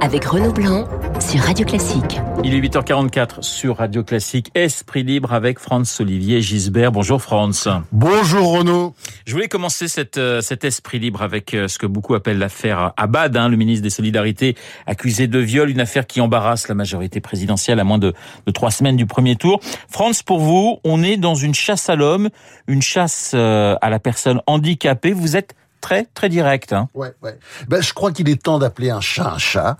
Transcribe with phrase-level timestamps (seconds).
[0.00, 0.88] avec Renaud Blanc
[1.20, 2.20] sur Radio Classique.
[2.42, 4.50] Il est 8h44 sur Radio Classique.
[4.54, 6.90] Esprit libre avec Franz Olivier Gisbert.
[6.90, 7.68] Bonjour Franz.
[7.92, 8.94] Bonjour Renaud.
[9.26, 12.92] Je voulais commencer cette, euh, cet esprit libre avec euh, ce que beaucoup appellent l'affaire
[12.96, 14.56] Abad, hein, le ministre des Solidarités
[14.86, 18.14] accusé de viol, une affaire qui embarrasse la majorité présidentielle à moins de,
[18.46, 19.60] de trois semaines du premier tour.
[19.88, 22.30] Franz, pour vous, on est dans une chasse à l'homme,
[22.66, 25.12] une chasse euh, à la personne handicapée.
[25.12, 26.72] Vous êtes très très direct.
[26.72, 26.88] Hein.
[26.94, 27.38] Ouais, ouais.
[27.68, 29.76] Ben, je crois qu'il est temps d'appeler un chat un chat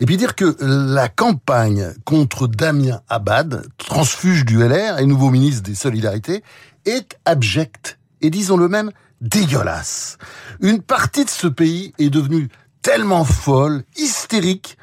[0.00, 5.62] et puis dire que la campagne contre Damien Abad, transfuge du LR et nouveau ministre
[5.62, 6.42] des Solidarités,
[6.84, 8.90] est abjecte et disons-le même
[9.20, 10.18] dégueulasse.
[10.60, 12.48] Une partie de ce pays est devenue
[12.82, 14.76] tellement folle, hystérique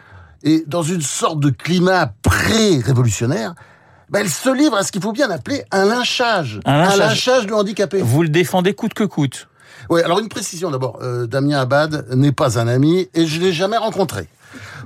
[0.44, 3.54] et dans une sorte de climat pré-révolutionnaire
[4.12, 6.60] ben elle se livre à ce qu'il faut bien appeler un lynchage.
[6.66, 6.94] Un lynchage.
[6.94, 8.02] un lynchage du handicapé.
[8.02, 9.48] Vous le défendez coûte que coûte.
[9.90, 11.00] Oui, alors une précision d'abord.
[11.02, 14.28] Euh, Damien Abad n'est pas un ami et je l'ai jamais rencontré.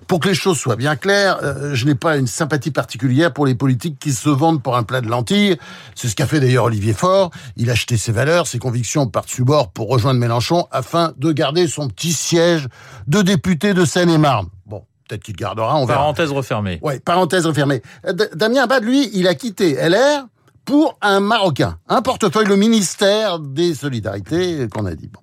[0.08, 3.48] Pour que les choses soient bien claires, euh, je n'ai pas une sympathie particulière pour
[3.48, 5.58] les politiques qui se vendent pour un plat de lentilles.
[5.96, 7.32] C'est ce qu'a fait d'ailleurs Olivier Faure.
[7.58, 11.68] Il a acheté ses valeurs, ses convictions par-dessus bord pour rejoindre Mélenchon afin de garder
[11.68, 12.68] son petit siège
[13.08, 14.48] de député de Seine-et-Marne.
[14.68, 16.00] Bon, peut-être qu'il gardera, on verra.
[16.02, 16.78] Parenthèse refermée.
[16.84, 17.82] Ouais, parenthèse refermée.
[18.06, 20.26] Euh, D- Damien Abad, lui, il a quitté LR
[20.66, 25.08] pour un Marocain, un portefeuille, le ministère des Solidarités, euh, qu'on a dit.
[25.08, 25.20] Bon.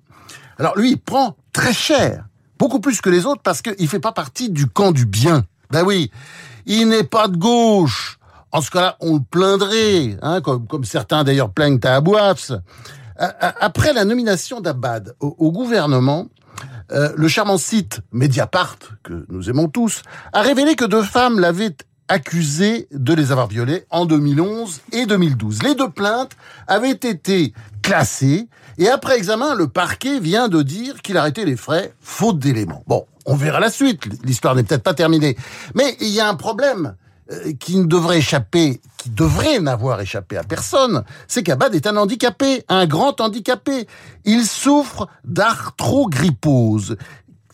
[0.57, 2.25] Alors lui, il prend très cher,
[2.57, 5.43] beaucoup plus que les autres, parce qu'il fait pas partie du camp du bien.
[5.71, 6.11] Ben oui,
[6.65, 8.17] il n'est pas de gauche.
[8.51, 12.51] En ce cas-là, on le plaindrait, hein, comme, certains d'ailleurs plaignent à Abouafs.
[13.17, 16.27] A- a- Après la nomination d'Abad au, au gouvernement,
[16.91, 21.75] euh, le charmant site Mediapart, que nous aimons tous, a révélé que deux femmes l'avaient
[22.07, 25.63] accusé de les avoir violées en 2011 et 2012.
[25.63, 26.33] Les deux plaintes
[26.67, 31.93] avaient été classées et après examen, le parquet vient de dire qu'il arrêtait les frais
[32.01, 32.83] faute d'éléments.
[32.87, 34.05] Bon, on verra la suite.
[34.23, 35.37] L'histoire n'est peut-être pas terminée.
[35.75, 36.95] Mais il y a un problème
[37.31, 41.95] euh, qui ne devrait échapper, qui devrait n'avoir échappé à personne, c'est qu'Abad est un
[41.95, 43.87] handicapé, un grand handicapé.
[44.25, 46.97] Il souffre d'arthrogrypose.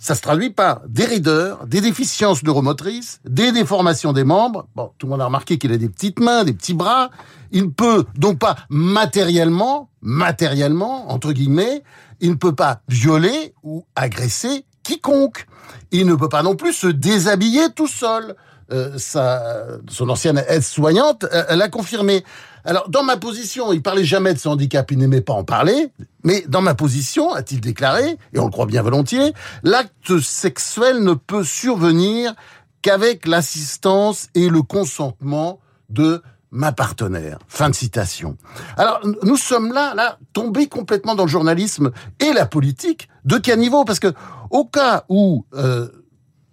[0.01, 4.65] Ça se traduit par des raideurs, des déficiences neuromotrices, des déformations des membres.
[4.73, 7.09] Bon, tout le monde a remarqué qu'il a des petites mains, des petits bras.
[7.51, 11.83] Il ne peut donc pas matériellement, matériellement, entre guillemets,
[12.21, 15.45] il ne peut pas violer ou agresser quiconque.
[15.91, 18.35] Il ne peut pas non plus se déshabiller tout seul.
[18.71, 22.23] Euh, sa, son ancienne aide-soignante euh, l'a confirmé.
[22.65, 25.91] Alors, dans ma position, il parlait jamais de son handicap, il n'aimait pas en parler,
[26.23, 31.13] mais dans ma position, a-t-il déclaré, et on le croit bien volontiers, l'acte sexuel ne
[31.15, 32.35] peut survenir
[32.83, 35.59] qu'avec l'assistance et le consentement
[35.89, 36.21] de
[36.51, 37.39] ma partenaire.
[37.47, 38.37] Fin de citation.
[38.77, 43.83] Alors, nous sommes là, là, tombés complètement dans le journalisme et la politique de caniveau,
[43.83, 44.13] parce que
[44.51, 45.87] au cas où euh,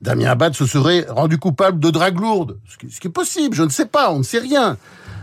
[0.06, 3.70] Damien Abad se serait rendu coupable de drague lourde, ce qui, est possible, je ne
[3.70, 4.76] sais pas, on ne sait rien.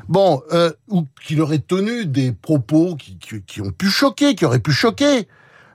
[0.10, 4.44] Bon, euh, ou qu'il aurait tenu des propos qui, qui, qui ont pu choquer, qui
[4.44, 5.30] auraient pu choquer.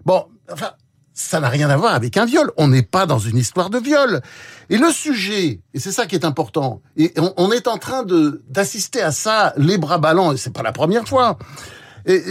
[0.04, 0.72] Bon, enfin,
[1.14, 2.52] ça n'a rien à voir avec un viol.
[2.58, 4.20] On n'est pas dans une histoire de viol.
[4.68, 8.42] Et le sujet, et c'est ça qui est important, et on, est en train de
[8.50, 11.38] d'assister à ça les bras ballants, et c'est pas la première fois.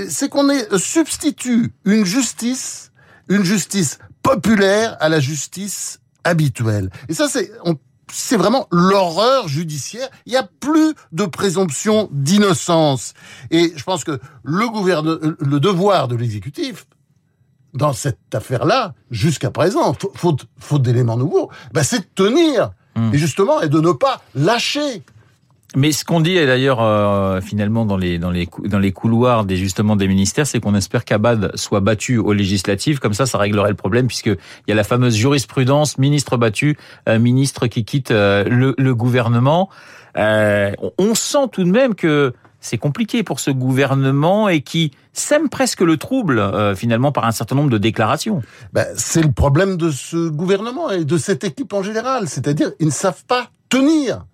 [0.09, 2.91] C'est qu'on est substitue une justice,
[3.29, 6.89] une justice populaire à la justice habituelle.
[7.09, 7.51] Et ça, c'est
[8.09, 10.07] c'est vraiment l'horreur judiciaire.
[10.25, 13.13] Il n'y a plus de présomption d'innocence.
[13.51, 16.85] Et je pense que le gouverne, le devoir de l'exécutif,
[17.73, 22.71] dans cette affaire-là, jusqu'à présent, fa- faute, faute d'éléments nouveaux, bah, c'est de tenir.
[22.95, 23.13] Hmm.
[23.13, 25.03] Et justement, et de ne pas lâcher.
[25.77, 29.95] Mais ce qu'on dit et d'ailleurs euh, finalement dans les dans les couloirs des justement
[29.95, 32.97] des ministères, c'est qu'on espère qu'Abad soit battu aux législatives.
[32.99, 36.77] Comme ça, ça réglerait le problème puisque il y a la fameuse jurisprudence ministre battu,
[37.07, 39.69] euh, ministre qui quitte euh, le, le gouvernement.
[40.17, 45.47] Euh, on- sent tout de même que c'est compliqué pour ce gouvernement et qui sème
[45.47, 48.41] presque le trouble euh, finalement par un certain nombre de déclarations.
[48.73, 52.27] Bah, c'est le problème de ce gouvernement et de cette équipe en général.
[52.27, 54.25] C'est-à-dire, ils ne savent pas tenir.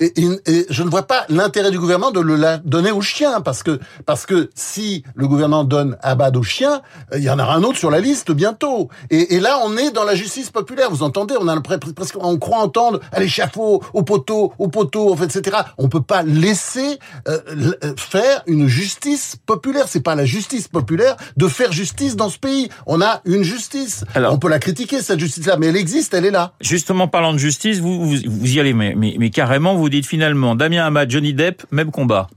[0.00, 3.00] Et, et- et je ne vois pas l'intérêt du gouvernement de le la- donner aux
[3.00, 6.82] chiens, parce que parce que si le gouvernement donne Abad aux chiens,
[7.12, 8.88] euh, il y en aura un autre sur la liste bientôt.
[9.10, 10.90] Et, et là, on est dans la justice populaire.
[10.90, 15.16] Vous entendez On a presque, on croit entendre à l'échafaud, au poteau, au poteau, en
[15.16, 15.56] fait, etc.
[15.78, 16.98] On peut pas laisser
[17.28, 17.38] euh,
[17.84, 19.84] euh, faire une justice populaire.
[19.88, 22.68] C'est pas la justice populaire de faire justice dans ce pays.
[22.86, 24.04] On a une justice.
[24.14, 26.52] Alors- on peut la critiquer cette justice-là, mais elle existe, elle est là.
[26.60, 30.06] Justement, parlant de justice, vous, vous, vous y allez, mais, mais, mais carrément, vous dites
[30.06, 32.28] finalement, Damien Hamad, Johnny Depp, même combat.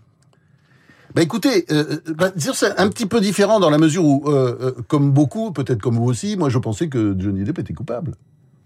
[1.15, 4.57] Bah écoutez, euh, bah, disons, c'est un petit peu différent dans la mesure où, euh,
[4.59, 8.15] euh, comme beaucoup, peut-être comme vous aussi, moi je pensais que Johnny Depp était coupable.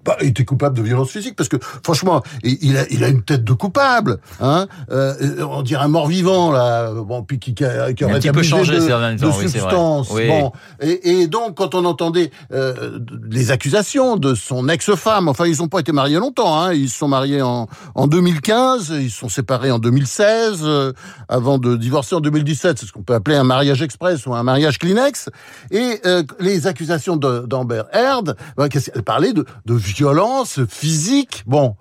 [0.06, 3.22] Bah, il était coupable de violence physique parce que franchement, il a, il a une
[3.22, 4.20] tête de coupable.
[4.40, 7.66] Hein euh, on dirait un mort-vivant là, bon, puis qui, qui,
[7.96, 10.10] qui aurait été changé de, de oui, substance.
[10.12, 10.28] Oui.
[10.28, 10.52] Bon,
[10.82, 13.00] et, et, donc quand on entendait euh,
[13.30, 16.60] les accusations de son ex-femme, enfin ils n'ont pas été mariés longtemps.
[16.62, 20.94] Hein, ils se sont mariés en, en 2015, ils se sont séparés en 2016, euh,
[21.28, 22.80] avant de divorcer en 2017.
[22.80, 25.30] C'est ce qu'on peut appeler un mariage express ou un mariage Kleenex.
[25.72, 31.44] Et euh, les accusations d'Amber Heard, bah, elle parlait de, de violence physique.
[31.46, 31.76] Bon,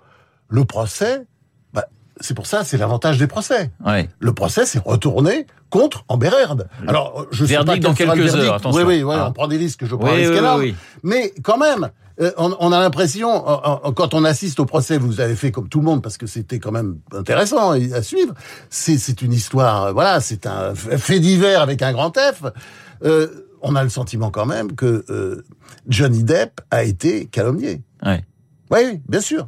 [0.47, 1.25] le procès,
[1.73, 1.87] bah,
[2.19, 3.71] c'est pour ça, c'est l'avantage des procès.
[3.85, 4.09] Ouais.
[4.19, 6.67] Le procès s'est retourné contre Amber Heard.
[6.87, 8.85] Alors, je sais pas dans quelques heures, attention.
[8.85, 9.27] Oui, oui, ah.
[9.29, 11.89] on prend des risques, je prends oui, un risque oui, oui, Mais quand même,
[12.21, 13.43] euh, on, on, a l'impression,
[13.95, 16.59] quand on assiste au procès, vous avez fait comme tout le monde, parce que c'était
[16.59, 18.33] quand même intéressant à suivre,
[18.69, 22.43] c'est une histoire, voilà, c'est un fait divers avec un grand F.
[23.03, 25.43] Euh, on a le sentiment quand même que euh,
[25.87, 27.81] Johnny Depp a été calomnié.
[28.05, 28.23] Ouais.
[28.71, 29.47] Oui, bien sûr.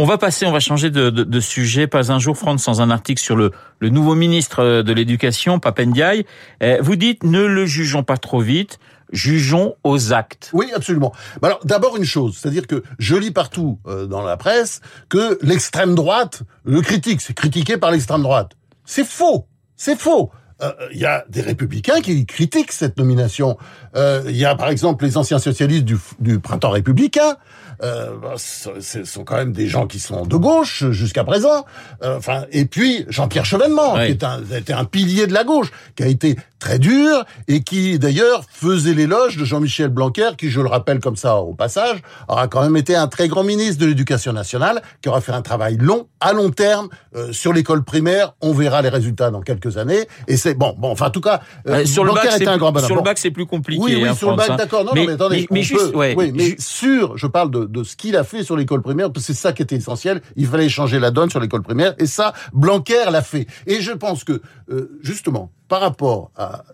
[0.00, 1.88] On va passer, on va changer de, de, de, sujet.
[1.88, 3.50] Pas un jour, France, sans un article sur le,
[3.80, 6.24] le nouveau ministre de l'Éducation, Papendiaï.
[6.60, 8.78] Eh, vous dites, ne le jugeons pas trop vite,
[9.12, 10.50] jugeons aux actes.
[10.52, 11.12] Oui, absolument.
[11.42, 15.96] Alors, d'abord une chose, c'est-à-dire que je lis partout euh, dans la presse que l'extrême
[15.96, 18.52] droite le critique, c'est critiqué par l'extrême droite.
[18.84, 20.30] C'est faux, c'est faux
[20.60, 23.56] il euh, y a des républicains qui critiquent cette nomination.
[23.94, 27.36] Il euh, y a par exemple les anciens socialistes du, du printemps républicain.
[27.82, 31.64] Euh, ce sont quand même des gens qui sont de gauche jusqu'à présent.
[32.02, 34.06] Euh, enfin, et puis Jean-Pierre Chevènement, oui.
[34.06, 37.62] qui est un, était un pilier de la gauche, qui a été très dur et
[37.62, 42.02] qui d'ailleurs faisait l'éloge de Jean-Michel Blanquer, qui, je le rappelle comme ça au passage,
[42.28, 45.42] aura quand même été un très grand ministre de l'Éducation nationale, qui aura fait un
[45.42, 48.34] travail long, à long terme, euh, sur l'école primaire.
[48.40, 50.08] On verra les résultats dans quelques années.
[50.26, 52.58] Et c'est bon, bon, enfin en tout cas, euh, sur Blanquer le bac, était un
[52.58, 52.86] grand bonhomme.
[52.86, 53.82] Sur le bac, c'est plus compliqué.
[53.82, 54.84] Oui, oui, hein, sur le bac, d'accord.
[54.84, 57.50] Non, mais, non, mais attendez, mais, mais juste, peut, ouais, oui, mais sur, je parle
[57.50, 59.76] de, de ce qu'il a fait sur l'école primaire, parce que c'est ça qui était
[59.76, 60.20] essentiel.
[60.36, 63.46] Il fallait changer la donne sur l'école primaire, et ça, Blanquer l'a fait.
[63.66, 64.40] Et je pense que,
[64.70, 66.64] euh, justement, par rapport à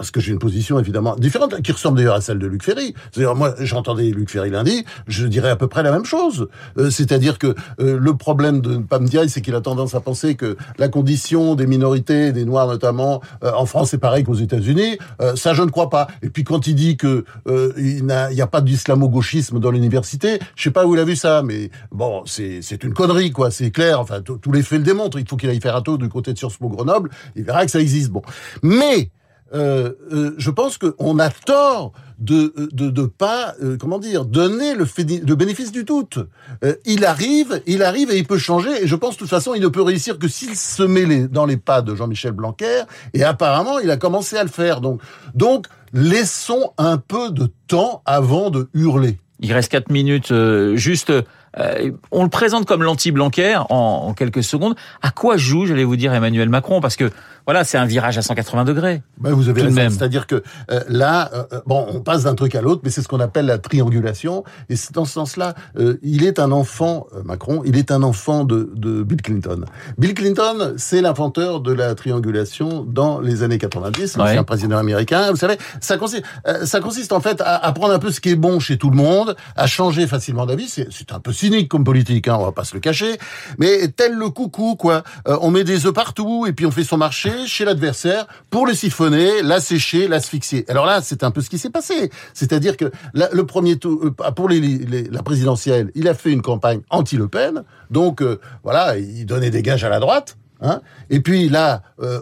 [0.00, 2.94] parce que j'ai une position évidemment différente, qui ressemble d'ailleurs à celle de Luc Ferry.
[3.12, 6.48] C'est-à-dire, moi, j'entendais Luc Ferry lundi, je dirais à peu près la même chose.
[6.78, 7.48] Euh, C'est-à-dire que
[7.80, 11.66] euh, le problème de Pamdiaï, c'est qu'il a tendance à penser que la condition des
[11.66, 14.96] minorités, des Noirs notamment, euh, en France, c'est pareil qu'aux États-Unis.
[15.20, 16.08] Euh, ça, je ne crois pas.
[16.22, 20.62] Et puis, quand il dit que euh, il n'y a, pas d'islamo-gauchisme dans l'université, je
[20.62, 23.50] sais pas où il a vu ça, mais bon, c'est une connerie, quoi.
[23.50, 24.00] C'est clair.
[24.00, 25.18] Enfin, tous les faits le démontrent.
[25.18, 27.10] Il faut qu'il aille faire un tour du côté de Sciences Po Grenoble.
[27.36, 28.08] Il verra que ça existe.
[28.08, 28.22] Bon,
[28.62, 29.10] mais
[29.52, 34.74] euh, euh, je pense qu'on a tort de de, de pas euh, comment dire donner
[34.74, 34.86] le,
[35.26, 36.18] le bénéfice du doute.
[36.64, 38.82] Euh, il arrive, il arrive et il peut changer.
[38.82, 41.28] Et je pense de toute façon, il ne peut réussir que s'il se met les,
[41.28, 42.82] dans les pas de Jean-Michel Blanquer.
[43.14, 44.80] Et apparemment, il a commencé à le faire.
[44.80, 45.00] Donc
[45.34, 49.18] donc laissons un peu de temps avant de hurler.
[49.40, 50.32] Il reste quatre minutes.
[50.74, 51.12] Juste,
[51.58, 53.66] euh, on le présente comme l'anti-Blanquer en,
[54.08, 54.74] en, quelques secondes.
[55.02, 56.80] À quoi joue, j'allais vous dire, Emmanuel Macron?
[56.80, 57.10] Parce que
[57.46, 59.02] voilà, c'est un virage à 180 degrés.
[59.18, 59.90] Ben vous avez raison.
[59.90, 63.08] C'est-à-dire que euh, là, euh, bon, on passe d'un truc à l'autre, mais c'est ce
[63.08, 64.44] qu'on appelle la triangulation.
[64.68, 68.44] Et c'est dans ce sens-là, euh, il est un enfant, Macron, il est un enfant
[68.44, 69.64] de, de Bill Clinton.
[69.98, 74.36] Bill Clinton, c'est l'inventeur de la triangulation dans les années 90, ouais.
[74.36, 75.30] un président américain.
[75.30, 76.24] Vous savez, ça consiste,
[76.64, 78.90] ça consiste en fait à, à, prendre un peu ce qui est bon chez tout
[78.90, 80.68] le monde, à changer facilement d'avis.
[80.68, 83.18] C'est un peu cynique comme politique, hein, on va pas se le cacher.
[83.58, 85.02] Mais tel le coucou, quoi.
[85.26, 88.74] on met des œufs partout et puis on fait son marché chez l'adversaire pour le
[88.74, 90.64] siphonner, l'assécher, l'asphyxier.
[90.68, 92.10] Alors là, c'est un peu ce qui s'est passé.
[92.34, 96.42] C'est-à-dire que le premier tour, euh, pour les, les, la présidentielle, il a fait une
[96.42, 97.64] campagne anti-Le Pen.
[97.90, 100.36] Donc euh, voilà, il donnait des gages à la droite.
[100.62, 102.20] Hein et puis là, euh,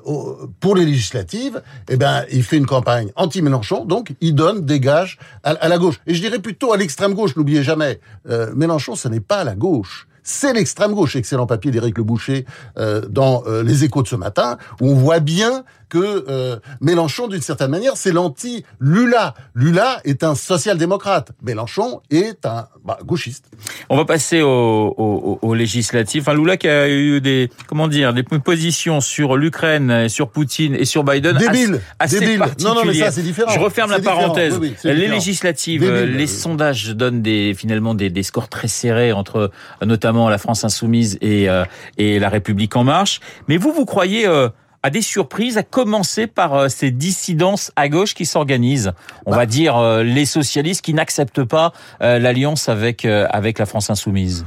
[0.61, 5.19] pour les législatives, eh ben, il fait une campagne anti-Mélenchon, donc il donne des gages
[5.43, 6.01] à, la gauche.
[6.07, 9.55] Et je dirais plutôt à l'extrême gauche, n'oubliez jamais, euh, Mélenchon, ce n'est pas la
[9.55, 11.17] gauche c'est l'extrême gauche.
[11.17, 12.45] Excellent papier d'Éric Le Boucher
[12.77, 17.29] euh, dans euh, les échos de ce matin, où on voit bien que euh, Mélenchon,
[17.29, 19.33] d'une certaine manière, c'est l'anti-Lula.
[19.55, 21.33] Lula est un social-démocrate.
[21.43, 23.47] Mélenchon est un bah, gauchiste.
[23.89, 26.25] On va passer au, au, au législatif.
[26.25, 30.85] Enfin, Lula qui a eu des, comment dire, des positions sur l'Ukraine, sur Poutine et
[30.85, 31.39] sur Biden.
[31.39, 31.81] Débile.
[31.99, 32.43] Assez, Débile.
[32.61, 33.51] Non, non, mais ça, c'est différent.
[33.51, 34.59] Je referme la parenthèse.
[34.61, 36.17] Oui, oui, les législatives, Débile.
[36.17, 39.51] les sondages donnent des, finalement des, des scores très serrés entre
[39.83, 41.65] notamment la France insoumise et, euh,
[41.97, 43.21] et la République en marche.
[43.47, 44.49] Mais vous, vous croyez euh,
[44.83, 48.93] à des surprises, à commencer par euh, ces dissidences à gauche qui s'organisent.
[49.27, 49.39] On bah.
[49.39, 54.45] va dire les socialistes qui n'acceptent pas l'alliance avec avec la France insoumise.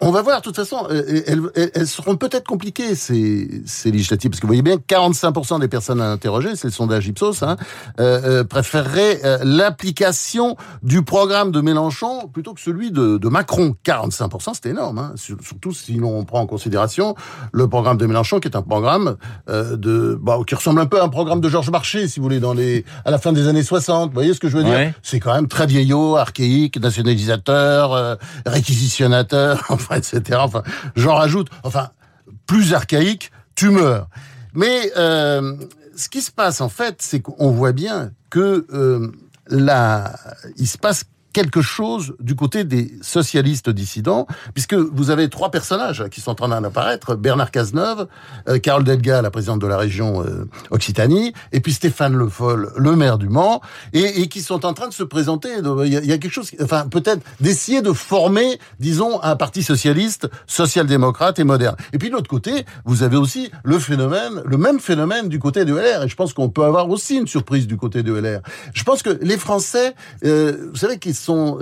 [0.00, 4.40] On, va voir, de toute façon, euh, elles, seront peut-être compliquées, ces, ces, législatives, parce
[4.40, 7.56] que vous voyez bien, 45% des personnes interrogées, c'est le sondage Ipsos, hein,
[8.00, 13.76] euh, euh préféreraient euh, l'application du programme de Mélenchon plutôt que celui de, de Macron.
[13.84, 17.14] 45%, c'est énorme, hein, surtout si l'on prend en considération
[17.52, 19.16] le programme de Mélenchon, qui est un programme
[19.48, 22.24] euh, de, bah, qui ressemble un peu à un programme de Georges Marchais, si vous
[22.24, 24.08] voulez, dans les, à la fin des années 60.
[24.08, 24.92] Vous voyez ce que je veux dire?
[25.02, 30.38] C'est quand même très vieillot, archaïque, nationalisateur, réquisitionnateur enfin, etc.
[30.42, 30.62] Enfin,
[30.96, 31.48] j'en rajoute.
[31.62, 31.90] Enfin,
[32.46, 34.08] plus archaïque, tu meurs.
[34.54, 35.56] Mais euh,
[35.96, 39.12] ce qui se passe en fait, c'est qu'on voit bien que euh,
[39.48, 40.14] là,
[40.56, 46.04] il se passe quelque chose du côté des socialistes dissidents, puisque vous avez trois personnages
[46.10, 48.06] qui sont en train d'apparaître, Bernard Cazeneuve,
[48.48, 52.72] euh, Carole Delga, la présidente de la région euh, Occitanie, et puis Stéphane Le Foll,
[52.76, 53.60] le maire du Mans,
[53.92, 55.48] et, qui sont en train de se présenter.
[55.84, 61.38] Il y, a, quelque chose, enfin peut-être d'essayer de former, disons, un parti socialiste, social-démocrate
[61.38, 61.76] et moderne.
[61.92, 65.64] Et puis de l'autre côté, vous avez aussi le phénomène, le même phénomène du côté
[65.64, 68.40] de LR, et je pense qu'on peut avoir aussi une surprise du côté de LR.
[68.74, 69.94] Je pense que les Français,
[70.24, 71.14] euh, vous savez qu'ils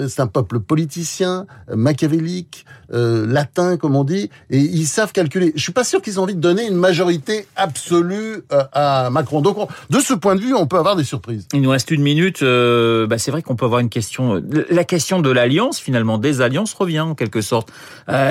[0.08, 5.52] c'est un peuple politicien, machiavélique, euh, latin comme on dit, et ils savent calculer.
[5.54, 9.42] Je suis pas sûr qu'ils aient envie de donner une majorité absolue euh, à Macron.
[9.42, 9.58] Donc,
[9.90, 11.46] de ce point de vue, on peut avoir des surprises.
[11.52, 12.42] Il nous reste une minute.
[12.42, 14.42] Euh, bah, c'est vrai qu'on peut avoir une question.
[14.70, 17.70] La question de l'alliance, finalement, des alliances revient en quelque sorte.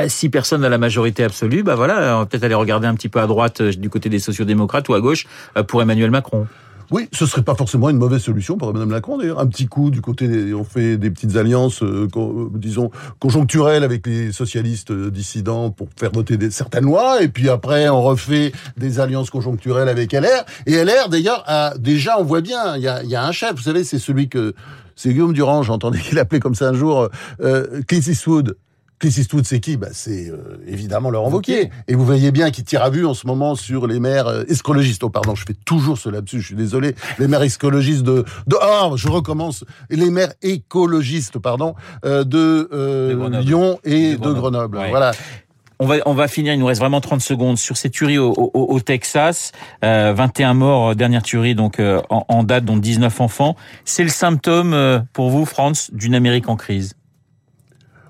[0.07, 3.09] si personne n'a la majorité absolue, bah voilà, on va peut-être aller regarder un petit
[3.09, 5.27] peu à droite du côté des sociodémocrates ou à gauche
[5.67, 6.47] pour Emmanuel Macron.
[6.89, 9.39] Oui, ce serait pas forcément une mauvaise solution pour Mme Macron d'ailleurs.
[9.39, 13.83] Un petit coup du côté, des, on fait des petites alliances, euh, euh, disons conjoncturelles
[13.83, 18.01] avec les socialistes euh, dissidents pour faire voter des, certaines lois, et puis après on
[18.01, 20.45] refait des alliances conjoncturelles avec LR.
[20.65, 23.55] Et LR d'ailleurs a déjà, on voit bien, il y a, y a un chef,
[23.55, 24.53] vous savez, c'est celui que
[24.95, 27.09] c'est Guillaume Durand, j'entendais qu'il appelait comme ça un jour
[27.41, 28.01] euh, Clint.
[28.99, 31.69] Clint Eastwood, c'est qui bah, C'est euh, évidemment Laurent Wauquiez.
[31.87, 34.43] Et vous voyez bien qu'il tire à vue en ce moment sur les maires euh,
[34.47, 35.03] escrologistes.
[35.03, 36.95] Oh pardon, je fais toujours ce lapsus, je suis désolé.
[37.19, 38.25] Les maires écologistes de...
[38.47, 39.63] de oh, je recommence.
[39.91, 41.75] Les maires écologistes, pardon,
[42.05, 44.79] euh, de, euh, Lyon et de Grenoble.
[44.89, 45.11] Voilà.
[45.79, 48.31] On va, on va finir, il nous reste vraiment 30 secondes, sur ces tueries au,
[48.31, 49.51] au, au Texas.
[49.85, 53.55] Euh, 21 morts, dernière tuerie donc en, en, date, dont 19 enfants.
[53.85, 56.95] C'est le symptôme, pour vous, France, d'une Amérique en crise?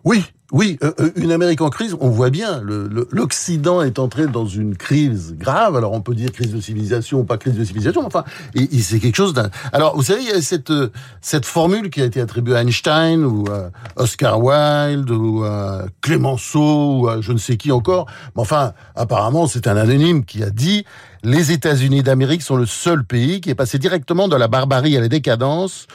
[0.06, 0.24] Oui,
[0.54, 4.77] oui, euh, euh, une Amérique en crise, on voit bien, l'Occident est entré dans une
[4.77, 5.75] crise grave.
[5.75, 8.24] Alors on peut dire crise de civilisation ou pas crise de civilisation, enfin,
[8.56, 9.50] c'est quelque chose d'un.
[9.74, 10.89] Alors vous savez, il y a cette euh,
[11.20, 17.01] cette formule qui a été attribuée à Einstein ou à Oscar Wilde ou à Clémenceau
[17.01, 18.06] ou à je ne sais qui encore.
[18.36, 20.86] Mais enfin, apparemment, c'est un anonyme qui a dit
[21.24, 25.01] les États-Unis d'Amérique sont le seul pays qui est passé directement de la barbarie à
[25.01, 25.88] la décadence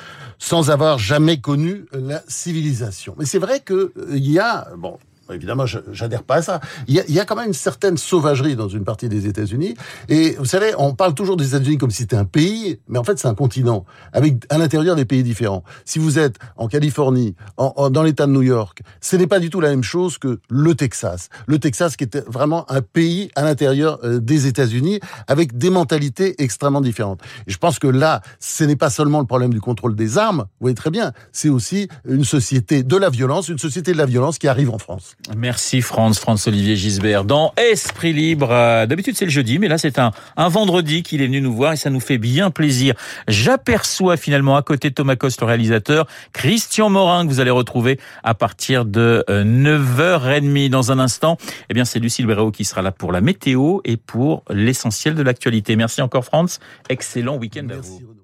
[0.42, 3.14] sans avoir jamais connu la civilisation.
[3.16, 4.98] Mais c'est vrai qu'il euh, y a, bon,
[5.34, 6.60] Évidemment, j'adhère pas à ça.
[6.88, 9.26] Il y, a, il y, a, quand même une certaine sauvagerie dans une partie des
[9.26, 9.74] États-Unis.
[10.08, 13.04] Et vous savez, on parle toujours des États-Unis comme si c'était un pays, mais en
[13.04, 15.64] fait, c'est un continent avec à l'intérieur des pays différents.
[15.84, 19.50] Si vous êtes en Californie, en, dans l'État de New York, ce n'est pas du
[19.50, 21.28] tout la même chose que le Texas.
[21.46, 26.42] Le Texas qui était vraiment un pays à l'intérieur euh, des États-Unis avec des mentalités
[26.42, 27.20] extrêmement différentes.
[27.46, 30.38] Et je pense que là, ce n'est pas seulement le problème du contrôle des armes.
[30.38, 34.06] Vous voyez très bien, c'est aussi une société de la violence, une société de la
[34.06, 35.16] violence qui arrive en France.
[35.36, 37.24] Merci France, France-Olivier Gisbert.
[37.24, 41.22] Dans Esprit Libre, euh, d'habitude c'est le jeudi, mais là c'est un, un vendredi qu'il
[41.22, 42.94] est venu nous voir et ça nous fait bien plaisir.
[43.28, 48.00] J'aperçois finalement à côté de Thomas Coste, le réalisateur, Christian Morin que vous allez retrouver
[48.24, 51.38] à partir de 9h30 euh, dans un instant.
[51.70, 55.22] Eh bien c'est Lucille Béraud qui sera là pour la météo et pour l'essentiel de
[55.22, 55.76] l'actualité.
[55.76, 56.58] Merci encore France.
[56.88, 58.21] Excellent week-end à vous.